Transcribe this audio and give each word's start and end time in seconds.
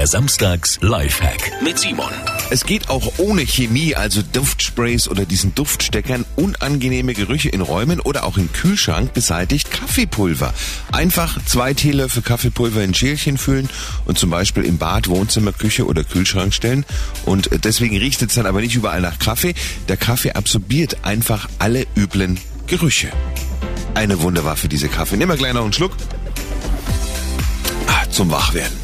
Der 0.00 0.06
Samstags 0.06 0.78
Lifehack 0.80 1.62
mit 1.62 1.78
Simon. 1.78 2.10
Es 2.48 2.64
geht 2.64 2.88
auch 2.88 3.12
ohne 3.18 3.42
Chemie, 3.42 3.94
also 3.94 4.22
Duftsprays 4.22 5.08
oder 5.08 5.26
diesen 5.26 5.54
Duftsteckern, 5.54 6.24
unangenehme 6.36 7.12
Gerüche 7.12 7.50
in 7.50 7.60
Räumen 7.60 8.00
oder 8.00 8.24
auch 8.24 8.38
im 8.38 8.50
Kühlschrank 8.50 9.12
beseitigt 9.12 9.70
Kaffeepulver. 9.70 10.54
Einfach 10.90 11.44
zwei 11.44 11.74
Teelöffel 11.74 12.22
Kaffeepulver 12.22 12.82
in 12.82 12.94
Schälchen 12.94 13.36
füllen 13.36 13.68
und 14.06 14.18
zum 14.18 14.30
Beispiel 14.30 14.64
im 14.64 14.78
Bad, 14.78 15.08
Wohnzimmer, 15.08 15.52
Küche 15.52 15.84
oder 15.84 16.02
Kühlschrank 16.02 16.54
stellen. 16.54 16.86
Und 17.26 17.50
deswegen 17.64 17.98
riecht 17.98 18.22
es 18.22 18.36
dann 18.36 18.46
aber 18.46 18.62
nicht 18.62 18.76
überall 18.76 19.02
nach 19.02 19.18
Kaffee. 19.18 19.52
Der 19.90 19.98
Kaffee 19.98 20.32
absorbiert 20.32 21.04
einfach 21.04 21.46
alle 21.58 21.86
üblen 21.94 22.40
Gerüche. 22.66 23.10
Eine 23.92 24.18
Wunderwaffe, 24.22 24.66
diese 24.66 24.88
Kaffee. 24.88 25.18
Nimm 25.18 25.28
mal 25.28 25.36
gleich 25.36 25.52
noch 25.52 25.64
einen 25.64 25.74
Schluck. 25.74 25.92
Ah, 27.86 28.08
zum 28.08 28.30
Wachwerden. 28.30 28.78